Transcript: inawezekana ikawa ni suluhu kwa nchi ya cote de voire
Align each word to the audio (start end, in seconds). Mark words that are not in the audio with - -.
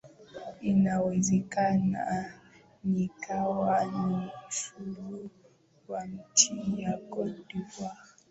inawezekana 0.61 2.05
ikawa 2.97 3.85
ni 3.85 4.29
suluhu 4.49 5.29
kwa 5.87 6.03
nchi 6.05 6.75
ya 6.81 6.97
cote 6.97 7.43
de 7.57 7.65
voire 7.77 7.95